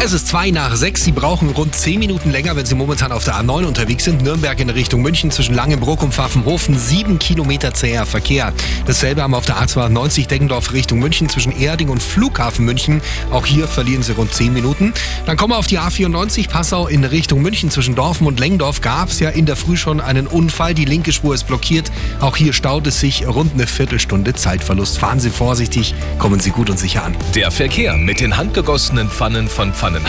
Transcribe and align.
Es 0.00 0.12
ist 0.12 0.28
zwei 0.28 0.52
nach 0.52 0.76
sechs. 0.76 1.02
Sie 1.02 1.10
brauchen 1.10 1.50
rund 1.50 1.74
zehn 1.74 1.98
Minuten 1.98 2.30
länger, 2.30 2.54
wenn 2.54 2.64
Sie 2.64 2.76
momentan 2.76 3.10
auf 3.10 3.24
der 3.24 3.34
A9 3.34 3.64
unterwegs 3.66 4.04
sind. 4.04 4.22
Nürnberg 4.22 4.58
in 4.60 4.70
Richtung 4.70 5.02
München 5.02 5.32
zwischen 5.32 5.56
Langenbruck 5.56 6.04
und 6.04 6.14
Pfaffenhofen. 6.14 6.78
Sieben 6.78 7.18
Kilometer 7.18 7.74
zäher 7.74 8.06
Verkehr. 8.06 8.52
Dasselbe 8.86 9.22
haben 9.22 9.32
wir 9.32 9.38
auf 9.38 9.44
der 9.44 9.56
A92 9.56 10.28
Deggendorf 10.28 10.72
Richtung 10.72 11.00
München 11.00 11.28
zwischen 11.28 11.50
Erding 11.60 11.88
und 11.88 12.00
Flughafen 12.00 12.64
München. 12.64 13.02
Auch 13.32 13.44
hier 13.44 13.66
verlieren 13.66 14.04
Sie 14.04 14.12
rund 14.12 14.32
zehn 14.32 14.52
Minuten. 14.52 14.94
Dann 15.26 15.36
kommen 15.36 15.52
wir 15.52 15.58
auf 15.58 15.66
die 15.66 15.80
A94 15.80 16.48
Passau 16.48 16.86
in 16.86 17.02
Richtung 17.04 17.42
München 17.42 17.68
zwischen 17.72 17.96
Dorfen 17.96 18.28
und 18.28 18.38
Lengdorf. 18.38 18.80
Gab 18.80 19.08
es 19.08 19.18
ja 19.18 19.30
in 19.30 19.46
der 19.46 19.56
Früh 19.56 19.76
schon 19.76 20.00
einen 20.00 20.28
Unfall. 20.28 20.74
Die 20.74 20.84
linke 20.84 21.12
Spur 21.12 21.34
ist 21.34 21.48
blockiert. 21.48 21.90
Auch 22.20 22.36
hier 22.36 22.52
staut 22.52 22.86
es 22.86 23.00
sich 23.00 23.26
rund 23.26 23.54
eine 23.54 23.66
Viertelstunde 23.66 24.32
Zeitverlust. 24.32 24.96
Fahren 24.96 25.18
Sie 25.18 25.30
vorsichtig, 25.30 25.96
kommen 26.18 26.38
Sie 26.38 26.50
gut 26.50 26.70
und 26.70 26.78
sicher 26.78 27.04
an. 27.04 27.16
Der 27.34 27.50
Verkehr 27.50 27.96
mit 27.96 28.20
den 28.20 28.36
handgegossenen 28.36 29.10
Pfannen 29.10 29.48
von 29.48 29.74
Pfannen 29.74 29.87
하는 29.88 30.02